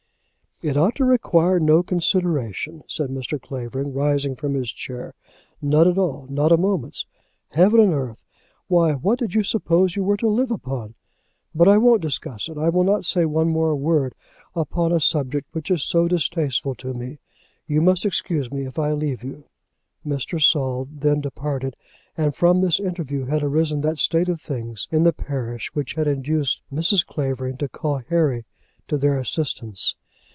[0.63, 3.41] "It ought to require no consideration," said Mr.
[3.41, 5.15] Clavering, rising from his chair,
[5.59, 7.07] "none at all; not a moment's.
[7.49, 8.23] Heavens and earth!
[8.67, 10.93] Why, what did you suppose you were to live upon?
[11.55, 12.59] But I won't discuss it.
[12.59, 14.13] I will not say one more word
[14.55, 17.17] upon a subject which is so distasteful to me.
[17.65, 19.45] You must excuse me if I leave you."
[20.05, 20.39] Mr.
[20.39, 21.75] Saul then departed,
[22.15, 26.05] and from this interview had arisen that state of things in the parish which had
[26.05, 27.03] induced Mrs.
[27.03, 28.45] Clavering to call Harry
[28.87, 29.95] to their assistance.